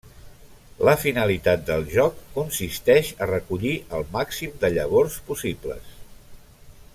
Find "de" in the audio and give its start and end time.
4.65-4.73